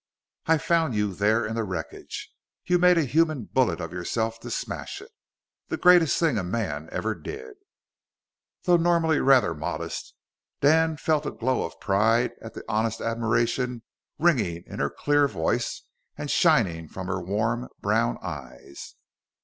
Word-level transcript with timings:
"I 0.47 0.57
found 0.57 0.95
you 0.95 1.13
there 1.13 1.45
in 1.45 1.53
the 1.53 1.63
wreckage. 1.63 2.31
You 2.65 2.79
made 2.79 2.97
a 2.97 3.03
human 3.03 3.43
bullet 3.43 3.79
of 3.79 3.93
yourself 3.93 4.39
to 4.39 4.49
smash 4.49 4.99
it! 4.99 5.11
The 5.67 5.77
greatest 5.77 6.17
thing 6.19 6.39
a 6.39 6.43
man 6.43 6.89
ever 6.91 7.13
did!" 7.13 7.57
Though 8.63 8.77
normally 8.77 9.19
rather 9.19 9.53
modest, 9.53 10.15
Dan 10.59 10.97
felt 10.97 11.27
a 11.27 11.31
glow 11.31 11.61
of 11.65 11.79
pride 11.79 12.31
at 12.41 12.55
the 12.55 12.65
honest 12.67 12.99
admiration 12.99 13.83
ringing 14.17 14.63
in 14.65 14.79
her 14.79 14.89
clear 14.89 15.27
voice, 15.27 15.83
and 16.17 16.31
shining 16.31 16.87
from 16.87 17.05
her 17.05 17.21
warm 17.21 17.69
brown 17.79 18.17
eyes. 18.23 18.95